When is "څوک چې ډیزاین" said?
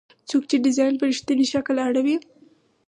0.29-0.93